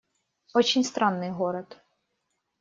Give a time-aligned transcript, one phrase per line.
[0.55, 1.77] Очень странный город.